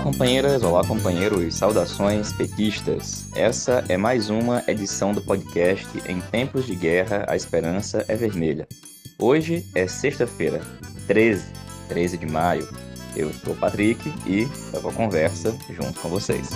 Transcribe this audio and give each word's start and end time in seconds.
Olá, 0.00 0.12
companheiras, 0.12 0.62
olá, 0.62 0.82
companheiros, 0.82 1.54
saudações 1.54 2.32
petistas. 2.32 3.26
Essa 3.36 3.84
é 3.86 3.98
mais 3.98 4.30
uma 4.30 4.64
edição 4.66 5.12
do 5.12 5.20
podcast 5.20 5.86
Em 6.08 6.22
Tempos 6.22 6.64
de 6.64 6.74
Guerra, 6.74 7.26
a 7.28 7.36
Esperança 7.36 8.02
é 8.08 8.16
Vermelha. 8.16 8.66
Hoje 9.18 9.66
é 9.74 9.86
sexta-feira, 9.86 10.62
13, 11.06 11.52
13 11.90 12.16
de 12.16 12.26
maio. 12.26 12.66
Eu 13.14 13.30
sou 13.44 13.52
o 13.52 13.56
Patrick 13.56 14.10
e 14.26 14.48
levo 14.72 14.88
a 14.88 14.92
conversa 14.92 15.54
junto 15.68 16.00
com 16.00 16.08
vocês. 16.08 16.48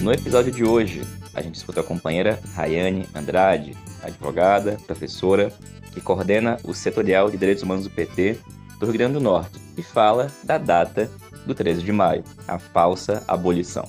No 0.00 0.12
episódio 0.12 0.52
de 0.52 0.62
hoje, 0.62 1.02
a 1.34 1.42
gente 1.42 1.56
escuta 1.56 1.80
a 1.80 1.84
companheira 1.84 2.38
Rayane 2.54 3.08
Andrade, 3.12 3.76
advogada, 4.04 4.78
professora, 4.86 5.52
que 5.98 6.04
coordena 6.04 6.58
o 6.62 6.72
setorial 6.72 7.28
de 7.28 7.36
direitos 7.36 7.64
humanos 7.64 7.84
do 7.84 7.90
PT 7.90 8.38
do 8.78 8.86
Rio 8.86 8.94
Grande 8.94 9.14
do 9.14 9.20
Norte 9.20 9.58
e 9.76 9.82
fala 9.82 10.30
da 10.44 10.56
data 10.56 11.10
do 11.44 11.54
13 11.54 11.82
de 11.82 11.90
maio, 11.90 12.22
a 12.46 12.56
falsa 12.56 13.24
abolição. 13.26 13.88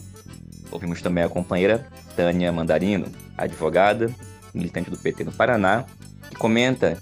Ouvimos 0.71 1.01
também 1.01 1.23
a 1.23 1.29
companheira 1.29 1.85
Tânia 2.15 2.51
Mandarino, 2.51 3.05
advogada, 3.37 4.11
militante 4.53 4.89
do 4.89 4.97
PT 4.97 5.23
no 5.23 5.31
Paraná, 5.31 5.85
que 6.29 6.35
comenta 6.35 6.97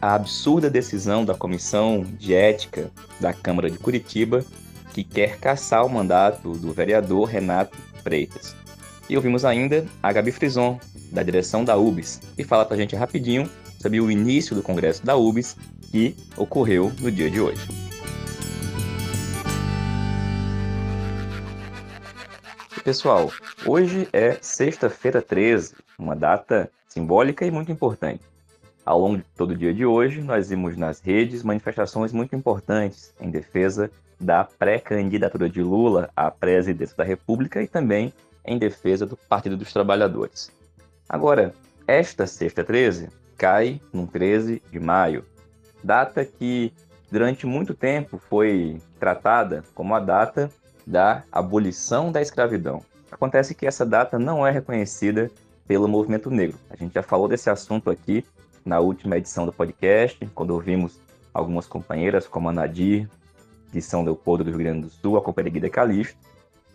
a 0.00 0.14
absurda 0.14 0.70
decisão 0.70 1.24
da 1.24 1.34
Comissão 1.34 2.04
de 2.04 2.32
Ética 2.32 2.90
da 3.18 3.32
Câmara 3.32 3.68
de 3.68 3.78
Curitiba, 3.78 4.44
que 4.92 5.02
quer 5.02 5.38
caçar 5.38 5.84
o 5.84 5.90
mandato 5.90 6.52
do 6.52 6.72
vereador 6.72 7.24
Renato 7.24 7.76
Freitas. 8.04 8.54
E 9.08 9.16
ouvimos 9.16 9.44
ainda 9.44 9.84
a 10.00 10.12
Gabi 10.12 10.30
Frison, 10.30 10.78
da 11.10 11.22
direção 11.22 11.64
da 11.64 11.76
UBS, 11.76 12.20
que 12.36 12.44
fala 12.44 12.64
pra 12.64 12.76
gente 12.76 12.94
rapidinho 12.94 13.48
sobre 13.84 14.00
o 14.00 14.10
início 14.10 14.56
do 14.56 14.62
congresso 14.62 15.04
da 15.04 15.14
UBS 15.14 15.58
que 15.90 16.16
ocorreu 16.38 16.90
no 17.02 17.12
dia 17.12 17.30
de 17.30 17.38
hoje. 17.38 17.68
pessoal, 22.82 23.30
hoje 23.66 24.08
é 24.12 24.38
sexta-feira 24.42 25.22
13, 25.22 25.74
uma 25.98 26.14
data 26.14 26.70
simbólica 26.86 27.46
e 27.46 27.50
muito 27.50 27.72
importante. 27.72 28.22
Ao 28.84 28.98
longo 28.98 29.18
de 29.18 29.24
todo 29.36 29.50
o 29.50 29.56
dia 29.56 29.72
de 29.72 29.86
hoje, 29.86 30.20
nós 30.22 30.48
vimos 30.48 30.76
nas 30.76 31.00
redes 31.00 31.42
manifestações 31.42 32.12
muito 32.12 32.34
importantes 32.36 33.14
em 33.20 33.30
defesa 33.30 33.90
da 34.20 34.44
pré-candidatura 34.44 35.48
de 35.48 35.62
Lula 35.62 36.10
à 36.14 36.30
presidência 36.30 36.96
da 36.96 37.04
República 37.04 37.62
e 37.62 37.66
também 37.66 38.12
em 38.46 38.58
defesa 38.58 39.06
do 39.06 39.16
Partido 39.16 39.56
dos 39.56 39.72
Trabalhadores. 39.72 40.50
Agora, 41.08 41.54
esta 41.86 42.26
sexta 42.26 42.62
13 42.64 43.08
cai 43.36 43.80
no 43.92 44.06
13 44.06 44.62
de 44.70 44.80
maio, 44.80 45.24
data 45.82 46.24
que 46.24 46.72
durante 47.10 47.46
muito 47.46 47.74
tempo 47.74 48.18
foi 48.18 48.80
tratada 48.98 49.62
como 49.74 49.94
a 49.94 50.00
data 50.00 50.50
da 50.86 51.22
abolição 51.30 52.10
da 52.10 52.20
escravidão. 52.20 52.82
Acontece 53.10 53.54
que 53.54 53.66
essa 53.66 53.86
data 53.86 54.18
não 54.18 54.46
é 54.46 54.50
reconhecida 54.50 55.30
pelo 55.66 55.88
movimento 55.88 56.30
negro. 56.30 56.58
A 56.68 56.76
gente 56.76 56.94
já 56.94 57.02
falou 57.02 57.28
desse 57.28 57.48
assunto 57.48 57.90
aqui 57.90 58.24
na 58.64 58.80
última 58.80 59.16
edição 59.16 59.46
do 59.46 59.52
podcast, 59.52 60.24
quando 60.34 60.50
ouvimos 60.50 61.00
algumas 61.32 61.66
companheiras, 61.66 62.26
como 62.26 62.48
a 62.48 62.52
Nadir, 62.52 63.08
de 63.72 63.82
São 63.82 64.04
Leopoldo 64.04 64.44
do 64.44 64.50
Rio 64.50 64.58
Grande 64.58 64.82
do 64.82 64.90
Sul, 64.90 65.16
a 65.16 65.22
companheira 65.22 65.54
Guida 65.54 65.70
Calixto. 65.70 66.18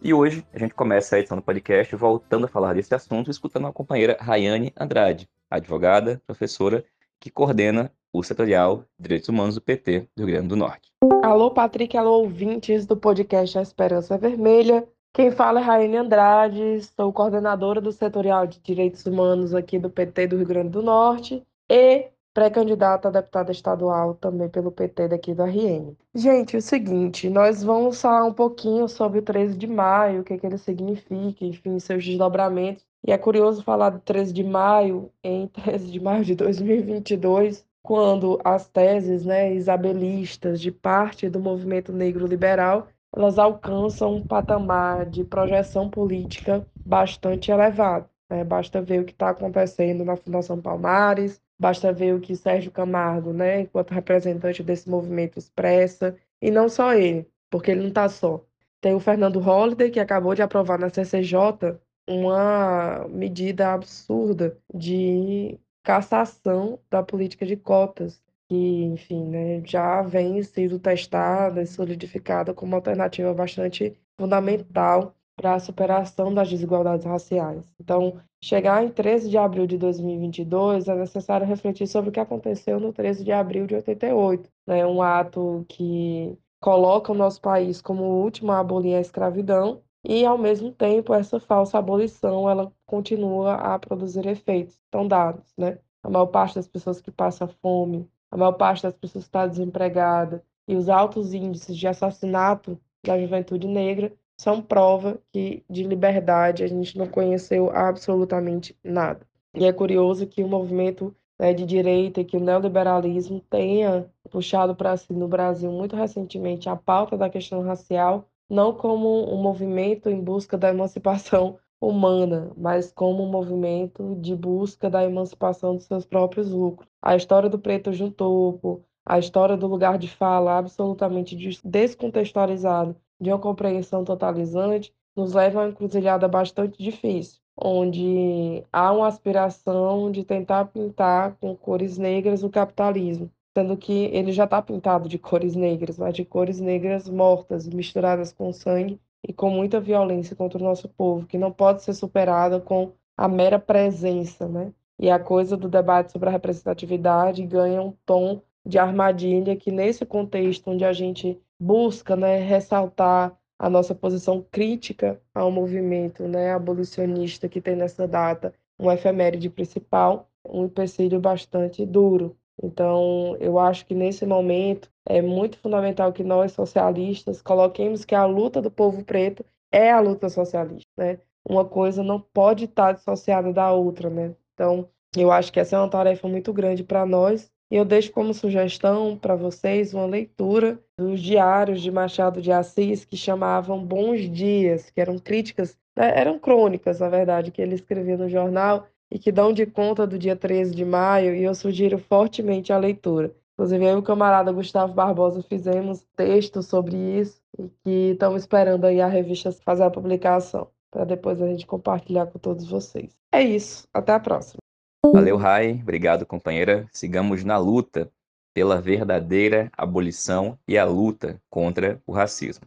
E 0.02 0.14
hoje 0.14 0.46
a 0.54 0.60
gente 0.60 0.74
começa 0.74 1.16
a 1.16 1.20
edição 1.20 1.38
do 1.38 1.44
podcast 1.44 1.96
voltando 1.96 2.46
a 2.46 2.48
falar 2.48 2.74
desse 2.74 2.94
assunto, 2.94 3.30
escutando 3.30 3.68
a 3.68 3.74
companheira 3.74 4.18
Rayane 4.20 4.74
Andrade, 4.78 5.28
advogada, 5.50 6.22
professora, 6.26 6.84
que 7.20 7.30
coordena 7.30 7.92
o 8.14 8.24
setorial 8.24 8.86
de 8.98 9.04
Direitos 9.04 9.30
Humanos 9.30 9.56
do 9.56 9.62
PT 9.62 10.08
do 10.16 10.26
Rio 10.26 10.34
Grande 10.34 10.48
do 10.48 10.56
Norte. 10.56 10.92
Alô, 11.24 11.52
Patrick, 11.52 11.98
alô, 11.98 12.22
ouvintes 12.22 12.86
do 12.86 12.98
podcast 12.98 13.58
A 13.58 13.62
Esperança 13.62 14.18
Vermelha. 14.18 14.88
Quem 15.14 15.32
fala 15.32 15.60
é 15.60 15.64
Rayane 15.64 15.98
Andrade, 15.98 16.82
sou 16.96 17.12
coordenadora 17.12 17.82
do 17.82 17.92
setorial 17.92 18.46
de 18.46 18.60
Direitos 18.60 19.06
Humanos 19.06 19.54
aqui 19.54 19.80
do 19.80 19.90
PT 19.90 20.28
do 20.28 20.38
Rio 20.38 20.46
Grande 20.46 20.70
do 20.70 20.82
Norte 20.82 21.44
e 21.70 22.08
pré-candidata 22.34 23.08
a 23.08 23.12
deputada 23.12 23.52
estadual 23.52 24.14
também 24.16 24.48
pelo 24.50 24.72
PT 24.72 25.08
daqui 25.10 25.34
do 25.34 25.44
RN. 25.44 25.96
Gente, 26.14 26.56
é 26.56 26.60
o 26.60 26.62
seguinte, 26.62 27.30
nós 27.30 27.64
vamos 27.64 28.00
falar 28.00 28.24
um 28.26 28.34
pouquinho 28.34 28.88
sobre 28.88 29.20
o 29.20 29.22
13 29.22 29.58
de 29.58 29.68
maio, 29.68 30.22
o 30.22 30.24
que, 30.24 30.38
que 30.38 30.46
ele 30.46 30.58
significa, 30.58 31.44
enfim, 31.44 31.80
seus 31.80 32.06
desdobramentos. 32.06 32.86
E 33.06 33.12
é 33.12 33.18
curioso 33.18 33.64
falar 33.64 33.90
do 33.92 34.00
13 34.00 34.34
de 34.34 34.44
maio 34.44 35.12
em 35.24 35.48
13 35.54 35.92
de 35.92 36.00
maio 36.00 36.24
de 36.24 36.36
2022, 36.36 37.66
quando 37.82 38.40
as 38.44 38.68
teses 38.70 39.26
né, 39.26 39.54
isabelistas 39.54 40.60
de 40.60 40.72
parte 40.72 41.30
do 41.30 41.40
movimento 41.40 41.94
negro 41.94 42.28
liberal 42.28 42.88
elas 43.16 43.40
alcançam 43.40 44.16
um 44.16 44.26
patamar 44.26 45.06
de 45.06 45.24
projeção 45.24 45.90
política 45.90 46.66
bastante 46.76 47.52
elevado. 47.52 48.08
Né? 48.30 48.44
Basta 48.44 48.82
ver 48.82 49.02
o 49.02 49.06
que 49.06 49.12
está 49.12 49.30
acontecendo 49.30 50.06
na 50.06 50.16
Fundação 50.16 50.62
Palmares, 50.62 51.42
basta 51.58 51.92
ver 51.92 52.14
o 52.14 52.20
que 52.20 52.36
Sérgio 52.36 52.72
Camargo, 52.72 53.34
né, 53.34 53.62
enquanto 53.62 53.92
representante 53.92 54.64
desse 54.64 54.90
movimento, 54.90 55.40
expressa, 55.40 56.16
e 56.42 56.52
não 56.52 56.70
só 56.70 56.94
ele, 56.94 57.28
porque 57.50 57.72
ele 57.72 57.82
não 57.82 57.90
está 57.90 58.08
só. 58.08 58.44
Tem 58.80 58.94
o 58.94 59.00
Fernando 59.00 59.40
Holliday, 59.40 59.90
que 59.90 60.00
acabou 60.00 60.34
de 60.36 60.42
aprovar 60.42 60.80
na 60.80 60.90
CCJ 60.90 61.80
uma 62.10 63.08
medida 63.08 63.72
absurda 63.74 64.58
de 64.74 65.60
cassação 65.84 66.80
da 66.90 67.04
política 67.04 67.46
de 67.46 67.56
cotas 67.56 68.20
que, 68.50 68.84
enfim, 68.84 69.26
né, 69.26 69.62
já 69.64 70.02
vem 70.02 70.42
sendo 70.42 70.80
testada 70.80 71.62
e 71.62 71.68
solidificada 71.68 72.52
como 72.54 72.76
alternativa 72.76 73.32
bastante 73.34 73.96
fundamental 74.20 75.16
para 75.36 75.54
a 75.54 75.60
superação 75.60 76.34
das 76.34 76.50
desigualdades 76.50 77.06
raciais. 77.06 77.72
Então, 77.80 78.20
chegar 78.44 78.84
em 78.84 78.90
13 78.90 79.30
de 79.30 79.38
abril 79.38 79.68
de 79.68 79.78
2022 79.78 80.88
é 80.88 80.96
necessário 80.96 81.46
refletir 81.46 81.88
sobre 81.88 82.10
o 82.10 82.12
que 82.12 82.20
aconteceu 82.20 82.80
no 82.80 82.92
13 82.92 83.24
de 83.24 83.32
abril 83.32 83.68
de 83.68 83.76
88, 83.76 84.50
né, 84.68 84.86
um 84.86 85.02
ato 85.02 85.64
que 85.70 86.36
coloca 86.60 87.12
o 87.12 87.16
nosso 87.16 87.40
país 87.40 87.82
como 87.82 88.04
o 88.04 88.24
último 88.24 88.52
a 88.52 88.60
abolir 88.60 88.96
a 88.96 89.00
escravidão 89.00 89.82
e, 90.04 90.26
ao 90.26 90.38
mesmo 90.38 90.72
tempo, 90.72 91.14
essa 91.14 91.40
falsa 91.40 91.78
abolição 91.78 92.50
ela 92.50 92.72
continua 92.86 93.56
a 93.56 93.78
produzir 93.78 94.26
efeitos 94.28 94.80
tão 94.90 95.08
dados, 95.08 95.54
né? 95.58 95.80
A 96.02 96.10
maior 96.10 96.28
parte 96.28 96.56
das 96.56 96.68
pessoas 96.68 97.02
que 97.02 97.12
passa 97.12 97.48
fome, 97.48 98.10
a 98.32 98.38
maior 98.38 98.54
parte 98.54 98.84
das 98.84 98.96
pessoas 98.96 99.26
está 99.26 99.46
desempregada 99.46 100.44
e 100.68 100.76
os 100.76 100.88
altos 100.88 101.34
índices 101.34 101.76
de 101.76 101.88
assassinato 101.88 102.80
da 103.04 103.20
juventude 103.20 103.68
negra 103.68 104.14
são 104.38 104.62
prova 104.62 105.20
que 105.34 105.64
de 105.70 105.84
liberdade 105.84 106.64
a 106.64 106.68
gente 106.68 106.98
não 106.98 107.08
conheceu 107.08 107.70
absolutamente 107.70 108.78
nada. 108.84 109.28
E 109.54 109.66
é 109.66 109.74
curioso 109.74 110.28
que 110.28 110.44
o 110.44 110.48
movimento 110.48 111.14
né, 111.38 111.54
de 111.54 111.66
direita 111.66 112.22
e 112.22 112.26
que 112.26 112.38
o 112.38 112.40
neoliberalismo 112.40 113.42
tenha 113.50 114.10
puxado 114.30 114.76
para 114.76 114.96
si 114.96 115.12
no 115.14 115.28
Brasil 115.28 115.72
muito 115.72 115.96
recentemente 115.96 116.70
a 116.70 116.76
pauta 116.76 117.18
da 117.18 117.30
questão 117.30 117.62
racial, 117.64 118.30
não 118.50 118.74
como 118.74 119.34
um 119.34 119.42
movimento 119.42 120.10
em 120.10 120.22
busca 120.22 120.58
da 120.58 120.70
emancipação 120.70 121.60
humana, 121.80 122.52
mas 122.58 122.92
como 122.92 123.24
um 123.24 123.30
movimento 123.30 124.16
de 124.20 124.36
busca 124.36 124.90
da 124.90 125.04
emancipação 125.04 125.76
dos 125.76 125.86
seus 125.86 126.06
próprios 126.06 126.50
lucros. 126.52 126.90
A 127.02 127.16
história 127.16 127.50
do 127.50 127.60
preto 127.60 127.94
junto 127.94 128.16
topo, 128.16 128.84
a 129.06 129.18
história 129.20 129.56
do 129.56 129.68
lugar 129.68 129.98
de 129.98 130.08
fala 130.08 130.58
absolutamente 130.58 131.36
descontextualizado 131.64 132.96
de 133.20 133.30
uma 133.30 133.40
compreensão 133.40 134.04
totalizante, 134.04 134.94
nos 135.16 135.34
leva 135.34 135.60
a 135.60 135.64
uma 135.64 135.70
encruzilhada 135.70 136.28
bastante 136.28 136.82
difícil, 136.82 137.42
onde 137.58 138.64
há 138.72 138.92
uma 138.92 139.08
aspiração 139.08 140.12
de 140.12 140.24
tentar 140.24 140.66
pintar 140.66 141.36
com 141.40 141.56
cores 141.56 141.98
negras 141.98 142.44
o 142.44 142.50
capitalismo, 142.50 143.32
sendo 143.58 143.76
que 143.78 144.06
ele 144.14 144.32
já 144.32 144.46
está 144.46 144.62
pintado 144.62 145.10
de 145.10 145.18
cores 145.18 145.56
negras, 145.56 145.98
mas 145.98 146.14
de 146.14 146.24
cores 146.26 146.60
negras 146.60 147.10
mortas, 147.10 147.68
misturadas 147.68 148.32
com 148.32 148.52
sangue 148.54 149.00
e 149.28 149.34
com 149.34 149.50
muita 149.50 149.80
violência 149.80 150.36
contra 150.36 150.60
o 150.60 150.64
nosso 150.64 150.88
povo, 150.88 151.26
que 151.26 151.38
não 151.38 151.52
pode 151.52 151.84
ser 151.84 151.94
superada 151.94 152.60
com 152.60 152.92
a 153.18 153.28
mera 153.28 153.60
presença, 153.60 154.48
né? 154.48 154.72
E 154.98 155.10
a 155.10 155.20
coisa 155.20 155.56
do 155.58 155.70
debate 155.70 156.12
sobre 156.12 156.30
a 156.30 156.32
representatividade 156.32 157.46
ganha 157.46 157.82
um 157.82 157.94
tom 158.06 158.42
de 158.66 158.78
armadilha 158.78 159.56
que 159.56 159.72
nesse 159.72 160.06
contexto 160.06 160.70
onde 160.70 160.86
a 160.86 160.94
gente 160.94 161.40
busca, 161.60 162.16
né, 162.16 162.38
ressaltar 162.40 163.38
a 163.58 163.70
nossa 163.70 163.94
posição 163.94 164.46
crítica 164.50 165.22
ao 165.34 165.52
movimento, 165.52 166.28
né, 166.28 166.52
abolicionista 166.54 167.50
que 167.50 167.60
tem 167.60 167.76
nessa 167.76 168.08
data 168.08 168.54
um 168.80 168.90
efeméride 168.90 169.50
principal, 169.50 170.30
um 170.48 170.66
empecilho 170.66 171.20
bastante 171.20 171.86
duro. 171.86 172.38
Então, 172.62 173.36
eu 173.40 173.58
acho 173.60 173.86
que 173.86 173.96
nesse 173.96 174.26
momento 174.26 174.90
é 175.08 175.22
muito 175.22 175.58
fundamental 175.58 176.12
que 176.14 176.24
nós, 176.24 176.52
socialistas, 176.52 177.42
coloquemos 177.42 178.06
que 178.06 178.16
a 178.16 178.26
luta 178.26 178.62
do 178.62 178.70
povo 178.72 179.04
preto 179.04 179.46
é 179.72 179.92
a 179.92 180.00
luta 180.00 180.30
socialista, 180.30 180.90
né? 180.98 181.20
Uma 181.48 181.66
coisa 181.66 182.04
não 182.04 182.20
pode 182.20 182.66
estar 182.66 182.92
dissociada 182.94 183.52
da 183.54 183.72
outra, 183.72 184.10
né? 184.10 184.36
Então, 184.54 184.90
eu 185.16 185.32
acho 185.32 185.52
que 185.52 185.60
essa 185.60 185.76
é 185.76 185.80
uma 185.80 185.90
tarefa 185.90 186.28
muito 186.28 186.52
grande 186.54 186.84
para 186.84 187.06
nós, 187.06 187.52
E 187.72 187.76
eu 187.76 187.86
deixo 187.86 188.12
como 188.12 188.34
sugestão 188.34 189.16
para 189.18 189.36
vocês 189.36 189.94
uma 189.94 190.06
leitura 190.06 190.80
dos 190.98 191.22
diários 191.22 191.82
de 191.82 191.92
Machado 191.92 192.42
de 192.42 192.52
Assis 192.52 193.06
que 193.06 193.16
chamavam 193.16 193.84
Bons 193.86 194.22
Dias, 194.30 194.90
que 194.90 195.00
eram 195.00 195.20
críticas, 195.20 195.78
né, 195.96 196.12
eram 196.20 196.40
crônicas, 196.40 197.00
na 197.00 197.10
verdade, 197.10 197.52
que 197.52 197.62
ele 197.62 197.76
escrevia 197.76 198.18
no 198.18 198.28
jornal 198.28 198.88
e 199.12 199.18
que 199.18 199.32
dão 199.32 199.52
de 199.52 199.66
conta 199.66 200.06
do 200.06 200.18
dia 200.18 200.36
13 200.36 200.76
de 200.76 200.86
maio, 200.86 201.36
e 201.36 201.44
eu 201.44 201.56
sugiro 201.56 201.98
fortemente 201.98 202.72
a 202.72 202.78
leitura. 202.78 203.34
Inclusive, 203.54 203.86
eu 203.86 203.96
e 203.96 204.00
o 204.00 204.04
camarada 204.04 204.52
Gustavo 204.52 204.94
Barbosa 204.94 205.44
fizemos 205.44 206.06
texto 206.16 206.64
sobre 206.64 206.96
isso 206.96 207.42
e 207.58 207.70
que 207.84 208.12
estamos 208.12 208.44
esperando 208.44 208.86
aí 208.86 209.02
a 209.02 209.08
revista 209.08 209.52
fazer 209.52 209.84
a 209.84 209.90
publicação, 209.90 210.70
para 210.90 211.04
depois 211.04 211.42
a 211.42 211.48
gente 211.48 211.66
compartilhar 211.66 212.28
com 212.28 212.40
todos 212.40 212.66
vocês. 212.70 213.18
É 213.34 213.42
isso, 213.42 213.88
até 213.94 214.14
a 214.14 214.20
próxima. 214.20 214.60
Valeu, 215.06 215.38
Rai. 215.38 215.80
Obrigado, 215.82 216.26
companheira. 216.26 216.88
Sigamos 216.92 217.44
na 217.44 217.58
luta 217.58 218.12
pela 218.54 218.82
verdadeira 218.82 219.70
abolição 219.78 220.58
e 220.68 220.78
a 220.78 220.86
luta 220.86 221.42
contra 221.50 222.02
o 222.06 222.12
racismo. 222.12 222.66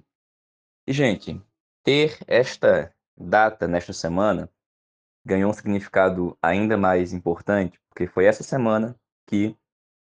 E, 0.87 0.93
gente, 0.93 1.41
ter 1.85 2.19
esta 2.27 2.93
data 3.17 3.69
nesta 3.69 3.93
semana 3.93 4.49
ganhou 5.25 5.51
um 5.51 5.55
significado 5.55 6.37
ainda 6.43 6.77
mais 6.77 7.13
importante, 7.13 7.81
porque 7.89 8.07
foi 8.07 8.25
essa 8.25 8.43
semana 8.43 8.97
que 9.27 9.57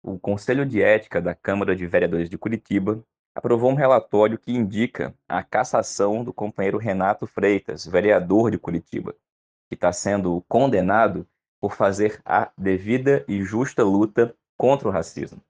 o 0.02 0.20
Conselho 0.20 0.66
de 0.66 0.82
Ética 0.82 1.22
da 1.22 1.34
Câmara 1.34 1.76
de 1.76 1.86
Vereadores 1.88 2.30
de 2.30 2.38
Curitiba 2.38 3.04
aprovou 3.36 3.72
um 3.72 3.76
relatório 3.76 4.38
que 4.38 4.52
indica 4.52 5.14
a 5.28 5.44
cassação 5.44 6.24
do 6.24 6.34
companheiro 6.34 6.78
Renato 6.78 7.26
Freitas, 7.26 7.86
vereador 7.86 8.52
de 8.52 8.60
Curitiba, 8.60 9.14
que 9.70 9.76
está 9.76 9.92
sendo 9.92 10.44
condenado 10.48 11.28
por 11.60 11.74
fazer 11.74 12.22
a 12.26 12.52
devida 12.58 13.26
e 13.28 13.44
justa 13.44 13.84
luta 13.84 14.36
contra 14.58 14.88
o 14.88 14.92
racismo. 14.92 15.42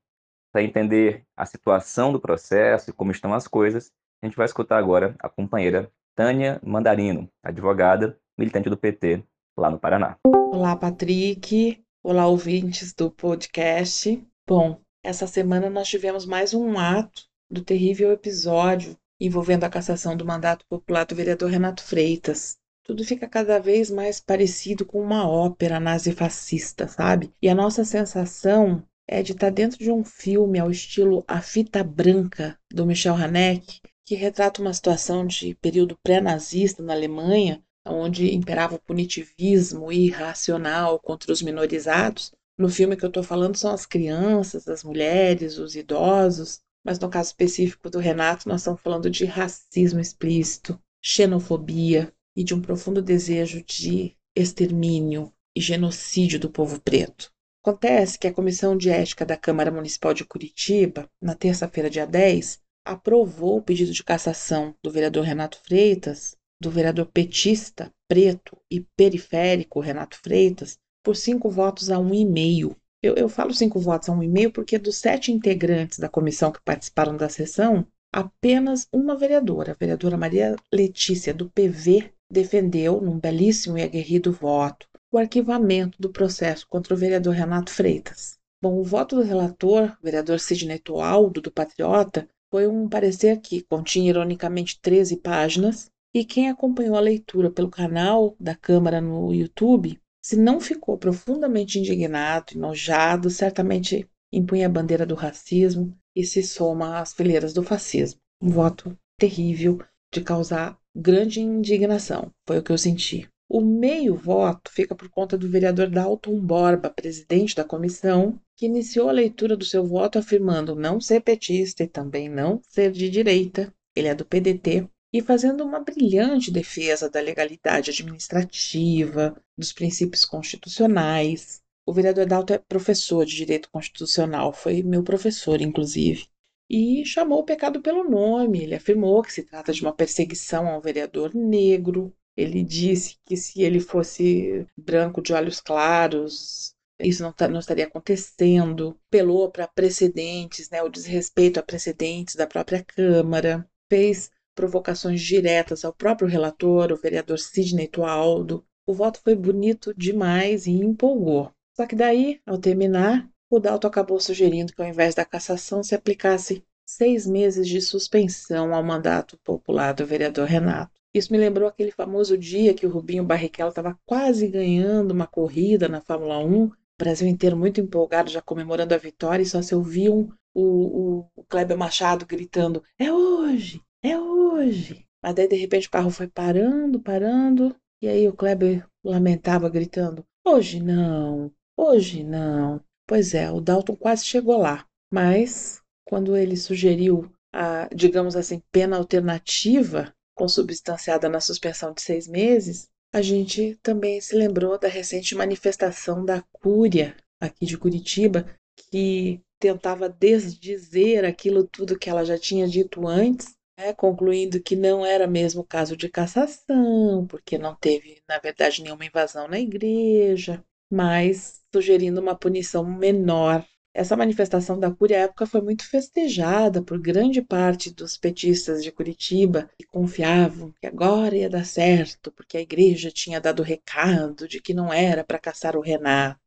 Para 0.51 0.63
entender 0.63 1.25
a 1.35 1.45
situação 1.45 2.13
do 2.13 2.19
processo 2.19 2.89
e 2.89 2.93
como 2.93 3.11
estão 3.11 3.33
as 3.33 3.47
coisas, 3.47 3.91
a 4.21 4.25
gente 4.25 4.37
vai 4.37 4.45
escutar 4.45 4.77
agora 4.77 5.15
a 5.19 5.27
companheira 5.27 5.91
Tânia 6.15 6.61
Mandarino, 6.63 7.27
advogada, 7.43 8.17
militante 8.37 8.69
do 8.69 8.77
PT 8.77 9.23
lá 9.57 9.69
no 9.69 9.79
Paraná. 9.79 10.17
Olá, 10.51 10.75
Patrick. 10.75 11.79
Olá, 12.03 12.27
ouvintes 12.27 12.93
do 12.93 13.09
podcast. 13.09 14.21
Bom, 14.47 14.79
essa 15.03 15.27
semana 15.27 15.69
nós 15.69 15.87
tivemos 15.87 16.25
mais 16.25 16.53
um 16.53 16.77
ato 16.77 17.23
do 17.49 17.61
terrível 17.61 18.11
episódio 18.11 18.97
envolvendo 19.19 19.63
a 19.63 19.69
cassação 19.69 20.17
do 20.17 20.25
mandato 20.25 20.65
popular 20.67 21.05
do 21.05 21.15
vereador 21.15 21.49
Renato 21.49 21.83
Freitas. 21.83 22.57
Tudo 22.83 23.05
fica 23.05 23.27
cada 23.27 23.59
vez 23.59 23.89
mais 23.89 24.19
parecido 24.19 24.85
com 24.85 24.99
uma 24.99 25.29
ópera 25.29 25.79
nazifascista, 25.79 26.87
sabe? 26.87 27.31
E 27.41 27.47
a 27.47 27.55
nossa 27.55 27.85
sensação 27.85 28.83
é 29.07 29.21
de 29.21 29.31
estar 29.31 29.49
dentro 29.49 29.77
de 29.77 29.91
um 29.91 30.03
filme 30.03 30.59
ao 30.59 30.69
estilo 30.69 31.23
A 31.27 31.41
Fita 31.41 31.83
Branca, 31.83 32.57
do 32.69 32.85
Michel 32.85 33.15
Haneke, 33.15 33.79
que 34.05 34.15
retrata 34.15 34.61
uma 34.61 34.73
situação 34.73 35.25
de 35.25 35.55
período 35.55 35.97
pré-nazista 36.03 36.83
na 36.83 36.93
Alemanha, 36.93 37.63
onde 37.85 38.33
imperava 38.33 38.75
o 38.75 38.79
punitivismo 38.79 39.91
irracional 39.91 40.99
contra 40.99 41.31
os 41.31 41.41
minorizados. 41.41 42.31
No 42.57 42.69
filme 42.69 42.95
que 42.95 43.03
eu 43.03 43.09
estou 43.09 43.23
falando 43.23 43.57
são 43.57 43.71
as 43.71 43.85
crianças, 43.85 44.67
as 44.67 44.83
mulheres, 44.83 45.57
os 45.57 45.75
idosos, 45.75 46.61
mas 46.85 46.99
no 46.99 47.09
caso 47.09 47.29
específico 47.29 47.89
do 47.89 47.99
Renato, 47.99 48.47
nós 48.47 48.61
estamos 48.61 48.81
falando 48.81 49.09
de 49.09 49.25
racismo 49.25 49.99
explícito, 49.99 50.79
xenofobia 51.01 52.13
e 52.35 52.43
de 52.43 52.53
um 52.53 52.61
profundo 52.61 53.01
desejo 53.01 53.63
de 53.63 54.15
extermínio 54.35 55.31
e 55.55 55.61
genocídio 55.61 56.39
do 56.39 56.49
povo 56.49 56.79
preto. 56.81 57.31
Acontece 57.63 58.19
que 58.19 58.27
a 58.27 58.33
Comissão 58.33 58.75
de 58.75 58.89
Ética 58.89 59.25
da 59.25 59.37
Câmara 59.37 59.71
Municipal 59.71 60.13
de 60.13 60.25
Curitiba, 60.25 61.09
na 61.21 61.33
terça-feira, 61.33 61.89
dia 61.89 62.05
10, 62.05 62.59
aprovou 62.85 63.57
o 63.57 63.61
pedido 63.61 63.93
de 63.93 64.03
cassação 64.03 64.75
do 64.83 64.91
vereador 64.91 65.23
Renato 65.23 65.57
Freitas, 65.63 66.35
do 66.63 66.71
vereador 66.71 67.05
petista, 67.07 67.91
preto 68.07 68.57
e 68.71 68.79
periférico 68.95 69.81
Renato 69.81 70.17
Freitas, 70.17 70.77
por 71.03 71.15
cinco 71.17 71.49
votos 71.49 71.91
a 71.91 71.99
um 71.99 72.13
e 72.13 72.25
meio. 72.25 72.75
Eu, 73.01 73.15
eu 73.15 73.27
falo 73.27 73.53
cinco 73.53 73.79
votos 73.81 74.07
a 74.07 74.13
um 74.13 74.23
e 74.23 74.29
meio 74.29 74.49
porque 74.49 74.77
dos 74.77 74.95
sete 74.95 75.29
integrantes 75.29 75.99
da 75.99 76.07
comissão 76.07 76.53
que 76.53 76.63
participaram 76.63 77.17
da 77.17 77.27
sessão, 77.27 77.85
apenas 78.13 78.87
uma 78.93 79.17
vereadora, 79.17 79.73
a 79.73 79.75
vereadora 79.75 80.15
Maria 80.15 80.55
Letícia, 80.71 81.33
do 81.33 81.49
PV, 81.49 82.13
defendeu, 82.31 83.01
num 83.01 83.19
belíssimo 83.19 83.77
e 83.77 83.83
aguerrido 83.83 84.31
voto, 84.31 84.87
o 85.11 85.17
arquivamento 85.17 86.01
do 86.01 86.09
processo 86.09 86.65
contra 86.69 86.93
o 86.93 86.97
vereador 86.97 87.33
Renato 87.33 87.71
Freitas. 87.71 88.37
Bom, 88.61 88.79
o 88.79 88.83
voto 88.83 89.17
do 89.17 89.21
relator, 89.21 89.97
vereador 90.01 90.39
Sidney 90.39 90.79
Toaldo, 90.79 91.41
do 91.41 91.51
Patriota, 91.51 92.25
foi 92.49 92.67
um 92.67 92.87
parecer 92.87 93.41
que 93.41 93.61
continha 93.63 94.11
ironicamente 94.11 94.79
13 94.79 95.17
páginas, 95.17 95.91
e 96.13 96.23
quem 96.23 96.49
acompanhou 96.49 96.95
a 96.95 97.01
leitura 97.01 97.49
pelo 97.49 97.69
canal 97.69 98.35
da 98.39 98.55
Câmara 98.55 99.01
no 99.01 99.33
YouTube 99.33 99.99
se 100.21 100.37
não 100.37 100.61
ficou 100.61 100.97
profundamente 100.97 101.79
indignado, 101.79 102.53
enojado, 102.53 103.29
certamente 103.29 104.07
impunha 104.31 104.67
a 104.67 104.69
bandeira 104.69 105.05
do 105.05 105.15
racismo 105.15 105.97
e 106.15 106.23
se 106.23 106.43
soma 106.43 106.99
às 106.99 107.13
fileiras 107.13 107.53
do 107.53 107.63
fascismo. 107.63 108.19
Um 108.41 108.49
voto 108.49 108.97
terrível 109.19 109.79
de 110.13 110.21
causar 110.21 110.77
grande 110.95 111.41
indignação, 111.41 112.31
foi 112.47 112.59
o 112.59 112.63
que 112.63 112.71
eu 112.71 112.77
senti. 112.77 113.27
O 113.49 113.59
meio 113.59 114.15
voto 114.15 114.71
fica 114.71 114.95
por 114.95 115.09
conta 115.09 115.37
do 115.37 115.49
vereador 115.49 115.89
Dalton 115.89 116.39
Borba, 116.39 116.89
presidente 116.89 117.55
da 117.55 117.63
comissão, 117.63 118.39
que 118.55 118.65
iniciou 118.65 119.09
a 119.09 119.13
leitura 119.13 119.57
do 119.57 119.65
seu 119.65 119.85
voto 119.85 120.17
afirmando 120.17 120.75
não 120.75 121.01
ser 121.01 121.21
petista 121.21 121.83
e 121.83 121.87
também 121.87 122.29
não 122.29 122.61
ser 122.67 122.91
de 122.91 123.09
direita. 123.09 123.73
Ele 123.95 124.07
é 124.07 124.15
do 124.15 124.25
PDT 124.25 124.87
e 125.13 125.21
fazendo 125.21 125.63
uma 125.63 125.79
brilhante 125.79 126.49
defesa 126.49 127.07
da 127.07 127.21
legalidade 127.21 127.91
administrativa, 127.91 129.39
dos 129.55 129.71
princípios 129.71 130.25
constitucionais. 130.25 131.61
O 131.85 131.93
vereador 131.93 132.25
Dalton 132.25 132.55
é 132.55 132.57
professor 132.57 133.23
de 133.23 133.35
direito 133.35 133.69
constitucional, 133.69 134.51
foi 134.51 134.81
meu 134.81 135.03
professor, 135.03 135.61
inclusive, 135.61 136.25
e 136.67 137.05
chamou 137.05 137.39
o 137.39 137.43
pecado 137.43 137.79
pelo 137.81 138.09
nome. 138.09 138.63
Ele 138.63 138.73
afirmou 138.73 139.21
que 139.21 139.31
se 139.31 139.43
trata 139.43 139.71
de 139.71 139.83
uma 139.83 139.93
perseguição 139.93 140.67
a 140.67 140.77
um 140.77 140.81
vereador 140.81 141.35
negro. 141.35 142.11
Ele 142.35 142.63
disse 142.63 143.17
que 143.23 143.37
se 143.37 143.61
ele 143.61 143.79
fosse 143.79 144.65
branco 144.75 145.21
de 145.21 145.33
olhos 145.33 145.59
claros, 145.59 146.73
isso 146.99 147.21
não, 147.21 147.33
não 147.49 147.59
estaria 147.59 147.85
acontecendo. 147.85 148.97
Pelou 149.11 149.51
para 149.51 149.67
precedentes, 149.67 150.69
né, 150.71 150.81
o 150.81 150.89
desrespeito 150.89 151.59
a 151.59 151.63
precedentes 151.63 152.33
da 152.35 152.47
própria 152.47 152.83
Câmara. 152.83 153.69
Fez 153.89 154.31
provocações 154.55 155.21
diretas 155.21 155.83
ao 155.83 155.93
próprio 155.93 156.27
relator, 156.27 156.91
o 156.91 156.97
vereador 156.97 157.39
Sidney 157.39 157.87
Toaldo. 157.87 158.65
O 158.85 158.93
voto 158.93 159.19
foi 159.23 159.35
bonito 159.35 159.93
demais 159.95 160.67
e 160.67 160.71
empolgou. 160.71 161.51
Só 161.75 161.85
que 161.85 161.95
daí, 161.95 162.39
ao 162.45 162.57
terminar, 162.57 163.29
o 163.49 163.59
Dalto 163.59 163.87
acabou 163.87 164.19
sugerindo 164.19 164.73
que 164.73 164.81
ao 164.81 164.87
invés 164.87 165.15
da 165.15 165.25
cassação 165.25 165.83
se 165.83 165.95
aplicasse 165.95 166.63
seis 166.85 167.25
meses 167.25 167.67
de 167.67 167.81
suspensão 167.81 168.73
ao 168.73 168.83
mandato 168.83 169.37
popular 169.43 169.93
do 169.93 170.05
vereador 170.05 170.47
Renato. 170.47 170.91
Isso 171.13 171.31
me 171.31 171.37
lembrou 171.37 171.67
aquele 171.67 171.91
famoso 171.91 172.37
dia 172.37 172.73
que 172.73 172.85
o 172.85 172.89
Rubinho 172.89 173.23
Barrichello 173.23 173.69
estava 173.69 173.97
quase 174.05 174.47
ganhando 174.47 175.11
uma 175.11 175.27
corrida 175.27 175.87
na 175.87 176.01
Fórmula 176.01 176.39
1, 176.39 176.63
o 176.63 176.71
Brasil 176.97 177.27
inteiro 177.27 177.55
muito 177.55 177.79
empolgado, 177.79 178.31
já 178.31 178.41
comemorando 178.41 178.93
a 178.93 178.97
vitória, 178.97 179.43
e 179.43 179.45
só 179.45 179.61
se 179.61 179.75
ouviam 179.75 180.29
o, 180.53 181.27
o 181.35 181.43
Kleber 181.43 181.77
Machado 181.77 182.25
gritando: 182.25 182.83
É 182.97 183.11
hoje! 183.11 183.81
É 184.03 184.19
hoje. 184.19 185.05
Mas 185.23 185.33
daí, 185.33 185.47
de 185.47 185.55
repente, 185.55 185.87
o 185.87 185.91
carro 185.91 186.11
foi 186.11 186.27
parando, 186.27 186.99
parando. 187.01 187.73
E 188.01 188.07
aí 188.09 188.27
o 188.27 188.33
Kleber 188.33 188.85
lamentava, 189.03 189.69
gritando: 189.69 190.25
Hoje 190.45 190.81
não, 190.81 191.49
hoje 191.77 192.21
não. 192.21 192.83
Pois 193.07 193.33
é, 193.33 193.49
o 193.49 193.61
Dalton 193.61 193.95
quase 193.95 194.25
chegou 194.25 194.57
lá. 194.57 194.85
Mas, 195.09 195.81
quando 196.05 196.35
ele 196.35 196.57
sugeriu 196.57 197.31
a, 197.53 197.87
digamos 197.95 198.35
assim, 198.35 198.61
pena 198.71 198.97
alternativa, 198.97 200.13
consubstanciada 200.35 201.29
na 201.29 201.39
suspensão 201.39 201.93
de 201.93 202.01
seis 202.01 202.27
meses, 202.27 202.89
a 203.13 203.21
gente 203.21 203.79
também 203.81 204.19
se 204.19 204.35
lembrou 204.35 204.77
da 204.77 204.89
recente 204.89 205.35
manifestação 205.35 206.25
da 206.25 206.43
Cúria, 206.51 207.15
aqui 207.39 207.65
de 207.65 207.77
Curitiba, 207.77 208.45
que 208.89 209.39
tentava 209.59 210.09
desdizer 210.09 211.23
aquilo 211.23 211.63
tudo 211.65 211.97
que 211.97 212.09
ela 212.09 212.25
já 212.25 212.37
tinha 212.37 212.67
dito 212.67 213.07
antes 213.07 213.55
né, 213.77 213.93
concluindo 213.93 214.61
que 214.61 214.75
não 214.75 215.05
era 215.05 215.27
mesmo 215.27 215.63
caso 215.63 215.95
de 215.97 216.09
cassação, 216.09 217.25
porque 217.27 217.57
não 217.57 217.75
teve, 217.75 218.21
na 218.27 218.37
verdade, 218.39 218.81
nenhuma 218.83 219.05
invasão 219.05 219.47
na 219.47 219.59
igreja, 219.59 220.63
mas 220.91 221.61
sugerindo 221.73 222.21
uma 222.21 222.35
punição 222.35 222.83
menor. 222.85 223.65
Essa 223.95 224.17
manifestação 224.17 224.79
da 224.79 224.89
Cúria 224.91 225.17
à 225.17 225.21
época 225.21 225.45
foi 225.45 225.61
muito 225.61 225.87
festejada 225.87 226.81
por 226.81 226.99
grande 226.99 227.41
parte 227.43 227.93
dos 227.93 228.17
petistas 228.17 228.83
de 228.83 228.91
Curitiba, 228.91 229.69
que 229.77 229.85
confiavam 229.85 230.73
que 230.81 230.87
agora 230.87 231.35
ia 231.35 231.49
dar 231.49 231.65
certo, 231.65 232.31
porque 232.31 232.57
a 232.57 232.61
igreja 232.61 233.11
tinha 233.11 233.39
dado 233.39 233.61
recado 233.61 234.47
de 234.47 234.59
que 234.59 234.73
não 234.73 234.91
era 234.91 235.23
para 235.23 235.37
caçar 235.37 235.75
o 235.75 235.81
Renato. 235.81 236.39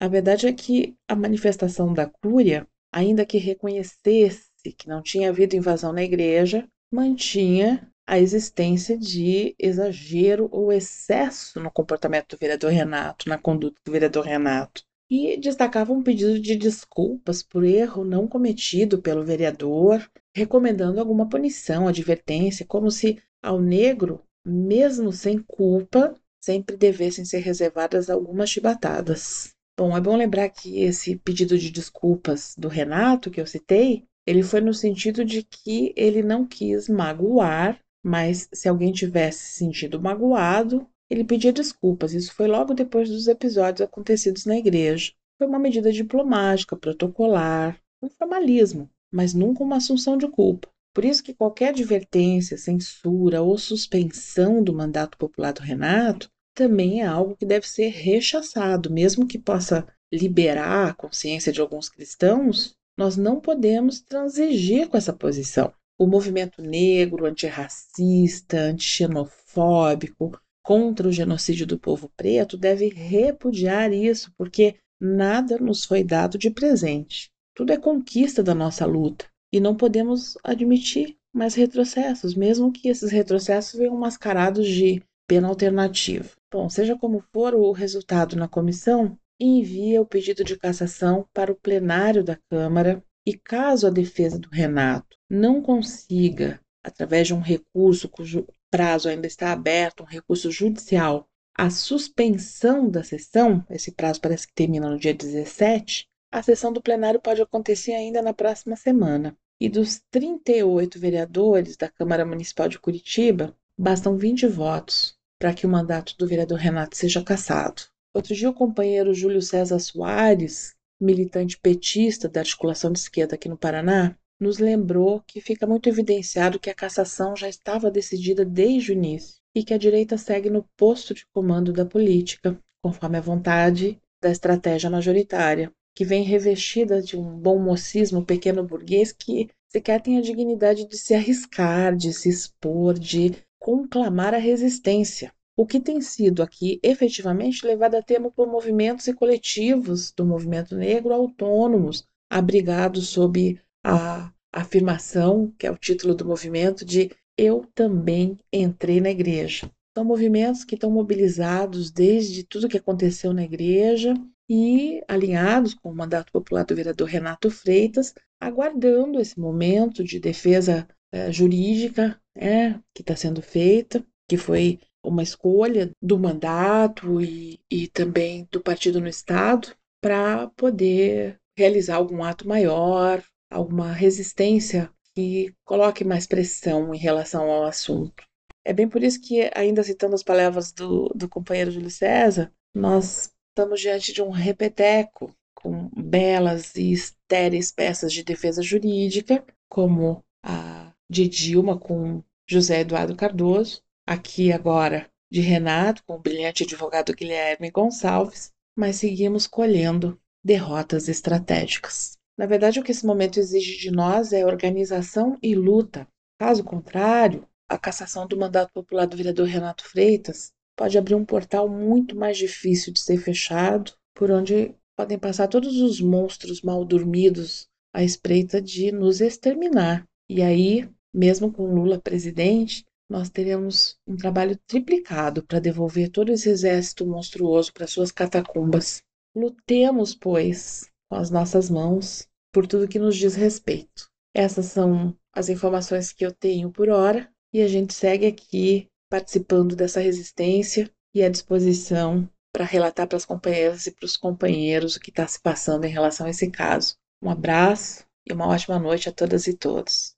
A 0.00 0.08
verdade 0.08 0.46
é 0.46 0.52
que 0.52 0.94
a 1.08 1.16
manifestação 1.16 1.94
da 1.94 2.06
Cúria, 2.06 2.66
ainda 2.92 3.24
que 3.24 3.38
reconhecesse 3.38 4.51
que 4.70 4.88
não 4.88 5.02
tinha 5.02 5.30
havido 5.30 5.56
invasão 5.56 5.92
na 5.92 6.04
igreja, 6.04 6.68
mantinha 6.92 7.90
a 8.06 8.18
existência 8.18 8.98
de 8.98 9.54
exagero 9.58 10.48
ou 10.52 10.72
excesso 10.72 11.58
no 11.58 11.70
comportamento 11.70 12.36
do 12.36 12.38
vereador 12.38 12.70
Renato, 12.70 13.28
na 13.28 13.38
conduta 13.38 13.80
do 13.84 13.92
vereador 13.92 14.24
Renato. 14.24 14.82
E 15.10 15.36
destacava 15.36 15.92
um 15.92 16.02
pedido 16.02 16.38
de 16.38 16.56
desculpas 16.56 17.42
por 17.42 17.64
erro 17.64 18.04
não 18.04 18.26
cometido 18.26 19.00
pelo 19.00 19.24
vereador, 19.24 20.06
recomendando 20.34 21.00
alguma 21.00 21.28
punição, 21.28 21.88
advertência, 21.88 22.66
como 22.66 22.90
se 22.90 23.18
ao 23.42 23.60
negro, 23.60 24.22
mesmo 24.44 25.12
sem 25.12 25.38
culpa, 25.38 26.14
sempre 26.42 26.76
devessem 26.76 27.24
ser 27.24 27.38
reservadas 27.38 28.10
algumas 28.10 28.50
chibatadas. 28.50 29.54
Bom, 29.78 29.96
é 29.96 30.00
bom 30.00 30.16
lembrar 30.16 30.48
que 30.50 30.80
esse 30.80 31.16
pedido 31.16 31.58
de 31.58 31.70
desculpas 31.70 32.54
do 32.58 32.68
Renato 32.68 33.30
que 33.30 33.40
eu 33.40 33.46
citei, 33.46 34.04
ele 34.26 34.42
foi 34.42 34.60
no 34.60 34.74
sentido 34.74 35.24
de 35.24 35.42
que 35.42 35.92
ele 35.96 36.22
não 36.22 36.46
quis 36.46 36.88
magoar 36.88 37.80
mas 38.02 38.48
se 38.52 38.68
alguém 38.68 38.92
tivesse 38.92 39.44
se 39.44 39.58
sentido 39.58 40.00
magoado, 40.00 40.86
ele 41.08 41.24
pedia 41.24 41.52
desculpas. 41.52 42.12
Isso 42.12 42.34
foi 42.34 42.48
logo 42.48 42.74
depois 42.74 43.08
dos 43.08 43.28
episódios 43.28 43.80
acontecidos 43.80 44.44
na 44.44 44.56
igreja. 44.56 45.12
Foi 45.38 45.46
uma 45.46 45.58
medida 45.58 45.92
diplomática, 45.92 46.76
protocolar, 46.76 47.78
um 48.02 48.08
formalismo, 48.08 48.90
mas 49.12 49.32
nunca 49.32 49.62
uma 49.62 49.76
assunção 49.76 50.16
de 50.16 50.28
culpa. 50.28 50.68
Por 50.94 51.04
isso 51.04 51.22
que 51.22 51.32
qualquer 51.32 51.68
advertência, 51.68 52.58
censura 52.58 53.40
ou 53.40 53.56
suspensão 53.56 54.62
do 54.62 54.74
mandato 54.74 55.16
popular 55.16 55.52
do 55.52 55.62
Renato 55.62 56.28
também 56.54 57.00
é 57.00 57.06
algo 57.06 57.36
que 57.36 57.46
deve 57.46 57.66
ser 57.66 57.88
rechaçado, 57.88 58.90
mesmo 58.90 59.26
que 59.26 59.38
possa 59.38 59.86
liberar 60.12 60.90
a 60.90 60.94
consciência 60.94 61.50
de 61.50 61.62
alguns 61.62 61.88
cristãos, 61.88 62.74
nós 62.96 63.16
não 63.16 63.40
podemos 63.40 64.00
transigir 64.00 64.88
com 64.88 64.96
essa 64.96 65.12
posição 65.12 65.72
o 65.98 66.06
movimento 66.06 66.60
negro, 66.60 67.26
antirracista, 67.26 68.58
antixenofóbico, 68.58 70.32
contra 70.62 71.08
o 71.08 71.12
genocídio 71.12 71.66
do 71.66 71.78
povo 71.78 72.10
preto 72.16 72.56
deve 72.56 72.88
repudiar 72.88 73.92
isso, 73.92 74.32
porque 74.36 74.76
nada 75.00 75.58
nos 75.58 75.84
foi 75.84 76.04
dado 76.04 76.38
de 76.38 76.50
presente. 76.50 77.30
Tudo 77.54 77.72
é 77.72 77.76
conquista 77.76 78.42
da 78.42 78.54
nossa 78.54 78.86
luta 78.86 79.26
e 79.52 79.60
não 79.60 79.76
podemos 79.76 80.38
admitir 80.42 81.16
mais 81.34 81.54
retrocessos, 81.54 82.34
mesmo 82.34 82.72
que 82.72 82.88
esses 82.88 83.10
retrocessos 83.10 83.78
venham 83.78 83.96
mascarados 83.96 84.66
de 84.66 85.02
pena 85.26 85.48
alternativa. 85.48 86.28
Bom, 86.50 86.68
seja 86.68 86.96
como 86.96 87.24
for 87.32 87.54
o 87.54 87.72
resultado 87.72 88.36
na 88.36 88.48
comissão, 88.48 89.18
envia 89.40 90.00
o 90.00 90.06
pedido 90.06 90.44
de 90.44 90.56
cassação 90.56 91.26
para 91.32 91.52
o 91.52 91.56
plenário 91.56 92.22
da 92.22 92.38
Câmara 92.50 93.04
e 93.26 93.34
caso 93.34 93.86
a 93.86 93.90
defesa 93.90 94.38
do 94.38 94.48
Renato 94.48 95.16
não 95.28 95.62
consiga, 95.62 96.60
através 96.84 97.28
de 97.28 97.34
um 97.34 97.40
recurso 97.40 98.08
cujo 98.08 98.46
prazo 98.70 99.08
ainda 99.08 99.26
está 99.26 99.52
aberto, 99.52 100.02
um 100.02 100.06
recurso 100.06 100.50
judicial, 100.50 101.28
a 101.54 101.68
suspensão 101.70 102.88
da 102.88 103.04
sessão, 103.04 103.64
esse 103.68 103.92
prazo 103.92 104.20
parece 104.20 104.46
que 104.46 104.54
termina 104.54 104.88
no 104.88 104.98
dia 104.98 105.12
17, 105.12 106.06
a 106.32 106.42
sessão 106.42 106.72
do 106.72 106.82
plenário 106.82 107.20
pode 107.20 107.42
acontecer 107.42 107.92
ainda 107.92 108.22
na 108.22 108.32
próxima 108.32 108.74
semana. 108.74 109.36
E 109.60 109.68
dos 109.68 110.00
38 110.10 110.98
vereadores 110.98 111.76
da 111.76 111.88
Câmara 111.88 112.24
Municipal 112.24 112.68
de 112.68 112.78
Curitiba, 112.78 113.54
bastam 113.78 114.16
20 114.16 114.46
votos 114.46 115.14
para 115.38 115.52
que 115.52 115.66
o 115.66 115.68
mandato 115.68 116.16
do 116.16 116.26
vereador 116.26 116.58
Renato 116.58 116.96
seja 116.96 117.22
cassado. 117.22 117.82
Outro 118.14 118.34
dia, 118.34 118.50
o 118.50 118.54
companheiro 118.54 119.14
Júlio 119.14 119.40
César 119.40 119.78
Soares 119.78 120.74
militante 121.02 121.58
petista 121.58 122.28
da 122.28 122.40
articulação 122.40 122.92
de 122.92 123.00
esquerda 123.00 123.34
aqui 123.34 123.48
no 123.48 123.58
Paraná, 123.58 124.16
nos 124.40 124.58
lembrou 124.58 125.20
que 125.26 125.40
fica 125.40 125.66
muito 125.66 125.88
evidenciado 125.88 126.58
que 126.58 126.70
a 126.70 126.74
cassação 126.74 127.36
já 127.36 127.48
estava 127.48 127.90
decidida 127.90 128.44
desde 128.44 128.92
o 128.92 128.94
início 128.94 129.36
e 129.54 129.62
que 129.62 129.74
a 129.74 129.78
direita 129.78 130.16
segue 130.16 130.48
no 130.48 130.64
posto 130.76 131.12
de 131.12 131.26
comando 131.34 131.72
da 131.72 131.84
política, 131.84 132.58
conforme 132.82 133.18
a 133.18 133.20
vontade 133.20 134.00
da 134.22 134.30
estratégia 134.30 134.88
majoritária, 134.88 135.70
que 135.94 136.04
vem 136.04 136.22
revestida 136.22 137.02
de 137.02 137.16
um 137.16 137.36
bom 137.36 137.58
mocismo 137.58 138.24
pequeno 138.24 138.64
burguês 138.64 139.12
que 139.12 139.48
sequer 139.68 140.00
tem 140.00 140.18
a 140.18 140.22
dignidade 140.22 140.88
de 140.88 140.96
se 140.96 141.14
arriscar, 141.14 141.94
de 141.94 142.12
se 142.12 142.28
expor, 142.28 142.94
de 142.98 143.32
conclamar 143.60 144.34
a 144.34 144.38
resistência 144.38 145.32
o 145.56 145.66
que 145.66 145.80
tem 145.80 146.00
sido 146.00 146.42
aqui 146.42 146.80
efetivamente 146.82 147.66
levado 147.66 147.94
a 147.94 148.02
termo 148.02 148.32
por 148.32 148.46
movimentos 148.46 149.06
e 149.06 149.14
coletivos 149.14 150.10
do 150.12 150.24
movimento 150.24 150.74
negro 150.76 151.12
autônomos, 151.12 152.06
abrigados 152.30 153.08
sob 153.08 153.60
a 153.84 154.32
afirmação, 154.52 155.52
que 155.58 155.66
é 155.66 155.70
o 155.70 155.76
título 155.76 156.14
do 156.14 156.24
movimento, 156.24 156.84
de 156.84 157.10
Eu 157.36 157.66
também 157.74 158.38
entrei 158.52 159.00
na 159.00 159.10
igreja. 159.10 159.70
São 159.96 160.04
movimentos 160.04 160.64
que 160.64 160.74
estão 160.74 160.90
mobilizados 160.90 161.90
desde 161.90 162.44
tudo 162.44 162.68
que 162.68 162.78
aconteceu 162.78 163.32
na 163.34 163.44
igreja 163.44 164.14
e 164.48 165.02
alinhados 165.06 165.74
com 165.74 165.90
o 165.90 165.94
mandato 165.94 166.32
popular 166.32 166.64
do 166.64 166.74
vereador 166.74 167.08
Renato 167.08 167.50
Freitas, 167.50 168.14
aguardando 168.40 169.20
esse 169.20 169.38
momento 169.38 170.02
de 170.02 170.18
defesa 170.18 170.88
eh, 171.12 171.30
jurídica 171.30 172.18
né, 172.34 172.80
que 172.94 173.02
está 173.02 173.14
sendo 173.14 173.42
feita, 173.42 174.04
que 174.28 174.36
foi 174.36 174.80
uma 175.02 175.22
escolha 175.22 175.90
do 176.00 176.18
mandato 176.18 177.20
e, 177.20 177.60
e 177.70 177.88
também 177.88 178.46
do 178.50 178.60
partido 178.60 179.00
no 179.00 179.08
Estado 179.08 179.74
para 180.00 180.48
poder 180.48 181.38
realizar 181.56 181.96
algum 181.96 182.22
ato 182.22 182.46
maior, 182.46 183.22
alguma 183.50 183.92
resistência 183.92 184.90
que 185.14 185.54
coloque 185.64 186.04
mais 186.04 186.26
pressão 186.26 186.94
em 186.94 186.98
relação 186.98 187.50
ao 187.50 187.64
assunto. 187.64 188.24
É 188.64 188.72
bem 188.72 188.88
por 188.88 189.02
isso 189.02 189.20
que, 189.20 189.50
ainda 189.54 189.82
citando 189.82 190.14
as 190.14 190.22
palavras 190.22 190.72
do, 190.72 191.08
do 191.14 191.28
companheiro 191.28 191.70
Júlio 191.70 191.90
César, 191.90 192.52
nós 192.74 193.30
estamos 193.50 193.80
diante 193.80 194.12
de 194.12 194.22
um 194.22 194.30
repeteco 194.30 195.34
com 195.54 195.90
belas 195.96 196.74
e 196.74 196.92
estéreis 196.92 197.70
peças 197.70 198.12
de 198.12 198.24
defesa 198.24 198.62
jurídica, 198.62 199.44
como 199.68 200.24
a 200.42 200.92
de 201.10 201.28
Dilma 201.28 201.78
com 201.78 202.22
José 202.48 202.80
Eduardo 202.80 203.14
Cardoso, 203.14 203.82
aqui 204.06 204.52
agora 204.52 205.08
de 205.30 205.40
Renato 205.40 206.02
com 206.04 206.14
o 206.14 206.18
brilhante 206.18 206.64
advogado 206.64 207.14
Guilherme 207.14 207.70
Gonçalves, 207.70 208.50
mas 208.76 208.96
seguimos 208.96 209.46
colhendo 209.46 210.20
derrotas 210.44 211.08
estratégicas. 211.08 212.18
Na 212.36 212.46
verdade, 212.46 212.80
o 212.80 212.82
que 212.82 212.90
esse 212.90 213.06
momento 213.06 213.38
exige 213.38 213.78
de 213.78 213.90
nós 213.90 214.32
é 214.32 214.44
organização 214.44 215.38
e 215.42 215.54
luta. 215.54 216.08
Caso 216.38 216.64
contrário, 216.64 217.46
a 217.68 217.78
cassação 217.78 218.26
do 218.26 218.36
mandato 218.36 218.72
popular 218.72 219.06
do 219.06 219.16
vereador 219.16 219.46
Renato 219.46 219.84
Freitas 219.88 220.52
pode 220.76 220.98
abrir 220.98 221.14
um 221.14 221.24
portal 221.24 221.68
muito 221.68 222.16
mais 222.16 222.36
difícil 222.36 222.92
de 222.92 223.00
ser 223.00 223.18
fechado, 223.18 223.92
por 224.14 224.30
onde 224.30 224.74
podem 224.96 225.18
passar 225.18 225.48
todos 225.48 225.80
os 225.80 226.00
monstros 226.00 226.62
mal 226.62 226.84
dormidos 226.84 227.66
à 227.94 228.02
espreita 228.02 228.60
de 228.60 228.90
nos 228.92 229.20
exterminar. 229.20 230.04
E 230.28 230.42
aí, 230.42 230.88
mesmo 231.14 231.52
com 231.52 231.74
Lula 231.74 231.98
presidente, 231.98 232.84
nós 233.12 233.28
teremos 233.28 233.98
um 234.06 234.16
trabalho 234.16 234.58
triplicado 234.66 235.42
para 235.42 235.60
devolver 235.60 236.08
todo 236.08 236.32
esse 236.32 236.48
exército 236.48 237.06
monstruoso 237.06 237.70
para 237.70 237.86
suas 237.86 238.10
catacumbas. 238.10 239.02
Lutemos, 239.36 240.14
pois, 240.14 240.90
com 241.10 241.16
as 241.16 241.28
nossas 241.28 241.68
mãos 241.68 242.26
por 242.50 242.66
tudo 242.66 242.88
que 242.88 242.98
nos 242.98 243.14
diz 243.14 243.34
respeito. 243.34 244.08
Essas 244.34 244.66
são 244.66 245.14
as 245.30 245.50
informações 245.50 246.10
que 246.10 246.24
eu 246.24 246.32
tenho 246.32 246.72
por 246.72 246.88
hora 246.88 247.30
e 247.52 247.60
a 247.60 247.68
gente 247.68 247.92
segue 247.92 248.26
aqui 248.26 248.88
participando 249.10 249.76
dessa 249.76 250.00
resistência 250.00 250.90
e 251.14 251.22
à 251.22 251.28
disposição 251.28 252.26
para 252.50 252.64
relatar 252.64 253.06
para 253.06 253.18
as 253.18 253.26
companheiras 253.26 253.86
e 253.86 253.90
para 253.90 254.06
os 254.06 254.16
companheiros 254.16 254.96
o 254.96 255.00
que 255.00 255.10
está 255.10 255.26
se 255.26 255.38
passando 255.38 255.84
em 255.84 255.90
relação 255.92 256.26
a 256.26 256.30
esse 256.30 256.50
caso. 256.50 256.96
Um 257.22 257.28
abraço 257.28 258.06
e 258.26 258.32
uma 258.32 258.48
ótima 258.48 258.78
noite 258.78 259.10
a 259.10 259.12
todas 259.12 259.46
e 259.46 259.54
todos. 259.54 260.14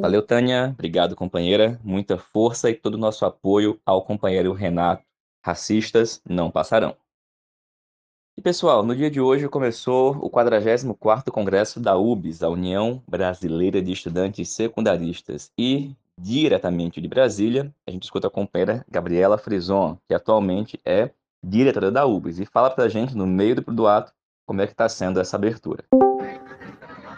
Valeu, 0.00 0.22
Tânia. 0.22 0.70
Obrigado, 0.72 1.16
companheira. 1.16 1.80
Muita 1.82 2.16
força 2.18 2.70
e 2.70 2.74
todo 2.74 2.94
o 2.94 2.98
nosso 2.98 3.24
apoio 3.24 3.80
ao 3.84 4.04
companheiro 4.04 4.52
Renato. 4.52 5.02
Racistas 5.44 6.20
não 6.28 6.50
passarão. 6.50 6.96
E 8.36 8.42
pessoal, 8.42 8.82
no 8.82 8.96
dia 8.96 9.10
de 9.10 9.20
hoje 9.20 9.48
começou 9.48 10.16
o 10.16 10.28
44º 10.28 11.30
Congresso 11.30 11.78
da 11.78 11.96
UBS, 11.96 12.42
a 12.42 12.48
União 12.48 13.00
Brasileira 13.08 13.80
de 13.80 13.92
Estudantes 13.92 14.48
Secundaristas, 14.48 15.52
e 15.56 15.94
diretamente 16.18 17.00
de 17.00 17.06
Brasília, 17.06 17.72
a 17.86 17.90
gente 17.90 18.04
escuta 18.04 18.26
a 18.26 18.30
companheira 18.30 18.84
Gabriela 18.90 19.38
Frison, 19.38 19.96
que 20.08 20.14
atualmente 20.14 20.80
é 20.84 21.10
diretora 21.42 21.92
da 21.92 22.04
UBS, 22.06 22.40
e 22.40 22.46
fala 22.46 22.70
pra 22.70 22.88
gente, 22.88 23.16
no 23.16 23.26
meio 23.26 23.56
do, 23.56 23.62
do 23.72 23.86
ato, 23.86 24.12
como 24.46 24.60
é 24.62 24.66
que 24.66 24.72
está 24.72 24.88
sendo 24.88 25.20
essa 25.20 25.36
abertura. 25.36 25.84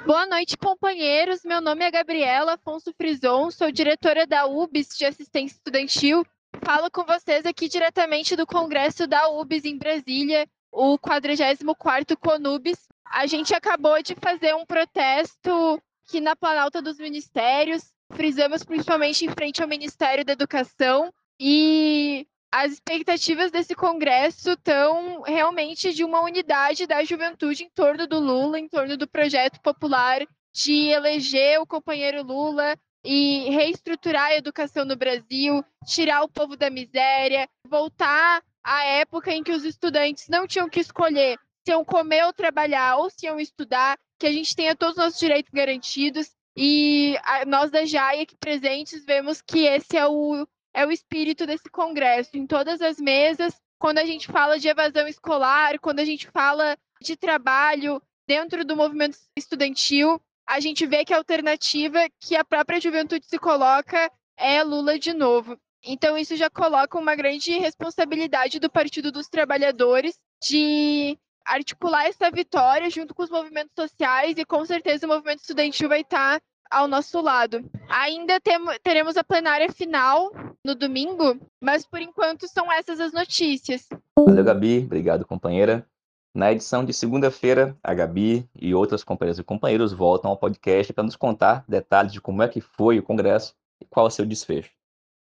Boa 0.07 0.25
noite, 0.25 0.57
companheiros. 0.57 1.43
Meu 1.43 1.61
nome 1.61 1.85
é 1.85 1.91
Gabriela 1.91 2.53
Afonso 2.53 2.95
Frison, 2.97 3.51
sou 3.51 3.73
diretora 3.73 4.25
da 4.25 4.47
UBS 4.47 4.97
de 4.97 5.05
Assistência 5.05 5.57
Estudantil. 5.57 6.25
Falo 6.65 6.89
com 6.93 7.03
vocês 7.05 7.45
aqui 7.45 7.69
diretamente 7.69 8.37
do 8.37 8.47
Congresso 8.47 9.09
da 9.09 9.29
UBS 9.31 9.65
em 9.65 9.77
Brasília, 9.77 10.47
o 10.71 10.97
44º 10.97 12.17
Conubis. 12.21 12.87
A 13.11 13.27
gente 13.27 13.53
acabou 13.53 14.01
de 14.01 14.15
fazer 14.15 14.55
um 14.55 14.65
protesto 14.65 15.83
aqui 16.07 16.21
na 16.21 16.37
Planalta 16.37 16.81
dos 16.81 16.99
Ministérios, 16.99 17.93
frisamos 18.13 18.63
principalmente 18.63 19.25
em 19.25 19.31
frente 19.31 19.61
ao 19.61 19.67
Ministério 19.69 20.25
da 20.25 20.35
Educação 20.35 21.13
e 21.41 22.29
as 22.53 22.73
expectativas 22.73 23.51
desse 23.51 23.75
congresso 23.75 24.51
estão 24.51 25.23
realmente 25.23 25.93
de 25.93 26.05
uma 26.05 26.23
unidade 26.23 26.87
da 26.87 27.05
juventude 27.05 27.65
em 27.65 27.71
torno 27.71 28.07
do 28.07 28.19
Lula, 28.19 28.59
em 28.59 28.69
torno 28.69 28.97
do 28.97 29.09
projeto 29.09 29.61
popular 29.61 30.27
de 30.55 30.89
eleger 30.89 31.61
o 31.61 31.67
companheiro 31.67 32.23
Lula 32.23 32.77
e 33.05 33.51
reestruturar 33.51 34.27
a 34.27 34.37
educação 34.37 34.85
no 34.85 34.97
Brasil, 34.97 35.65
tirar 35.87 36.23
o 36.23 36.29
povo 36.29 36.57
da 36.57 36.71
miséria, 36.71 37.49
voltar 37.69 38.43
à 38.65 38.85
época 38.85 39.33
em 39.33 39.43
que 39.43 39.53
os 39.53 39.65
estudantes 39.65 40.29
não 40.29 40.47
tinham 40.47 40.69
que 40.69 40.81
escolher 40.81 41.39
se 41.67 41.73
iam 41.73 41.85
comer 41.85 42.25
ou 42.25 42.33
trabalhar 42.33 42.97
ou 42.97 43.11
se 43.11 43.27
iam 43.27 43.41
estudar, 43.41 43.99
que 44.21 44.27
a 44.27 44.33
gente 44.33 44.55
tenha 44.55 44.77
todos 44.77 44.97
os 44.97 45.03
nossos 45.03 45.19
direitos 45.19 45.51
garantidos. 45.53 46.31
E 46.57 47.17
nós 47.47 47.71
da 47.71 47.85
JAI 47.85 48.23
aqui 48.23 48.37
presentes 48.37 49.05
vemos 49.05 49.43
que 49.43 49.67
esse 49.67 49.97
é 49.97 50.07
o, 50.07 50.47
é 50.77 50.85
o 50.87 50.93
espírito 50.93 51.47
desse 51.47 51.71
congresso. 51.71 52.37
Em 52.37 52.47
todas 52.47 52.83
as 52.83 52.99
mesas, 52.99 53.59
quando 53.79 53.97
a 53.97 54.05
gente 54.05 54.27
fala 54.27 54.59
de 54.59 54.69
evasão 54.69 55.09
escolar, 55.09 55.81
quando 55.81 56.01
a 56.01 56.05
gente 56.05 56.29
fala 56.31 56.77
de 57.01 57.17
trabalho 57.17 58.01
dentro 58.29 58.63
do 58.63 58.77
movimento 58.77 59.17
estudantil, 59.39 60.21
a 60.47 60.61
gente 60.61 60.87
vê 60.87 61.03
que 61.03 61.15
a 61.15 61.17
alternativa 61.17 61.99
que 62.21 62.37
a 62.37 62.45
própria 62.45 62.79
juventude 62.79 63.25
se 63.25 63.39
coloca 63.39 64.13
é 64.37 64.63
Lula 64.63 64.99
de 64.99 65.15
novo. 65.15 65.59
Então, 65.83 66.19
isso 66.19 66.37
já 66.37 66.51
coloca 66.51 66.99
uma 66.99 67.15
grande 67.15 67.59
responsabilidade 67.59 68.59
do 68.59 68.69
Partido 68.69 69.11
dos 69.11 69.29
Trabalhadores 69.29 70.19
de 70.43 71.17
articular 71.45 72.07
essa 72.07 72.31
vitória 72.31 72.91
junto 72.91 73.15
com 73.15 73.23
os 73.23 73.31
movimentos 73.31 73.73
sociais 73.75 74.37
e 74.37 74.45
com 74.45 74.65
certeza 74.65 75.07
o 75.07 75.09
movimento 75.09 75.41
estudantil 75.41 75.89
vai 75.89 76.01
estar 76.03 76.41
ao 76.71 76.89
nosso 76.89 77.21
lado. 77.21 77.65
Ainda 77.89 78.41
temos, 78.41 78.79
teremos 78.83 79.17
a 79.17 79.25
plenária 79.25 79.71
final 79.73 80.33
no 80.65 80.75
domingo, 80.75 81.39
mas 81.61 81.87
por 81.87 82.01
enquanto 82.01 82.49
são 82.49 82.73
essas 82.73 83.01
as 83.01 83.13
notícias. 83.13 83.89
Valeu, 84.19 84.45
Gabi. 84.45 84.79
Obrigado, 84.85 85.25
companheira. 85.25 85.87
Na 86.35 86.53
edição 86.53 86.85
de 86.85 86.93
segunda-feira, 86.93 87.75
a 87.83 87.95
Gabi 87.95 88.47
e 88.55 88.75
outras 88.75 89.03
companheiras 89.03 89.39
e 89.39 89.43
companheiros 89.43 89.93
voltam 89.93 90.31
ao 90.31 90.37
podcast 90.37 90.93
para 90.93 91.05
nos 91.05 91.17
contar 91.17 91.65
detalhes 91.67 92.13
de 92.13 92.21
como 92.21 92.43
é 92.43 92.49
que 92.49 92.61
foi 92.61 92.99
o 92.99 93.03
congresso 93.03 93.55
e 93.81 93.87
qual 93.87 94.07
é 94.07 94.09
o 94.09 94.11
seu 94.11 94.27
desfecho. 94.27 94.71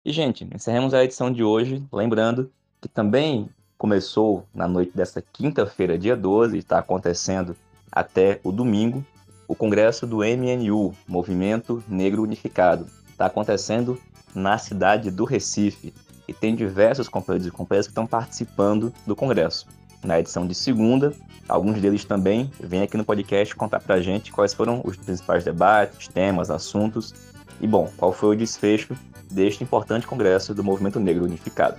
E, 0.04 0.12
gente, 0.12 0.48
encerramos 0.54 0.92
a 0.92 1.02
edição 1.02 1.32
de 1.32 1.42
hoje, 1.42 1.82
lembrando 1.92 2.52
que 2.80 2.88
também 2.88 3.48
começou 3.78 4.46
na 4.52 4.68
noite 4.68 4.94
desta 4.94 5.22
quinta-feira, 5.22 5.98
dia 5.98 6.14
12, 6.14 6.56
e 6.56 6.58
está 6.58 6.78
acontecendo 6.78 7.56
até 7.90 8.38
o 8.44 8.52
domingo, 8.52 9.04
o 9.50 9.54
congresso 9.56 10.06
do 10.06 10.18
MNU, 10.18 10.94
Movimento 11.08 11.82
Negro 11.88 12.22
Unificado. 12.22 12.86
Está 13.10 13.26
acontecendo 13.26 14.00
na 14.32 14.56
cidade 14.58 15.10
do 15.10 15.24
Recife 15.24 15.92
e 16.28 16.32
tem 16.32 16.54
diversos 16.54 17.08
companheiros 17.08 17.48
e 17.48 17.50
companheiras 17.50 17.88
que 17.88 17.90
estão 17.90 18.06
participando 18.06 18.94
do 19.04 19.16
congresso 19.16 19.66
na 20.04 20.20
edição 20.20 20.46
de 20.46 20.54
segunda. 20.54 21.12
Alguns 21.48 21.80
deles 21.80 22.04
também 22.04 22.48
vêm 22.60 22.82
aqui 22.82 22.96
no 22.96 23.04
podcast 23.04 23.56
contar 23.56 23.80
pra 23.80 24.00
gente 24.00 24.30
quais 24.30 24.54
foram 24.54 24.82
os 24.84 24.96
principais 24.96 25.42
debates, 25.42 26.06
temas, 26.06 26.48
assuntos 26.48 27.12
e, 27.60 27.66
bom, 27.66 27.90
qual 27.96 28.12
foi 28.12 28.36
o 28.36 28.38
desfecho 28.38 28.96
deste 29.28 29.64
importante 29.64 30.06
congresso 30.06 30.54
do 30.54 30.62
Movimento 30.62 31.00
Negro 31.00 31.24
Unificado. 31.24 31.76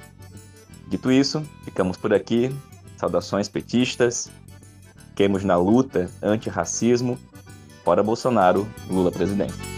Dito 0.89 1.09
isso, 1.09 1.41
ficamos 1.63 1.95
por 1.95 2.13
aqui. 2.13 2.53
Saudações 2.97 3.47
petistas. 3.47 4.29
Quemos 5.15 5.45
na 5.45 5.55
luta 5.55 6.11
anti-racismo. 6.21 7.17
Fora 7.83 8.03
Bolsonaro, 8.03 8.67
Lula 8.89 9.11
presidente. 9.11 9.70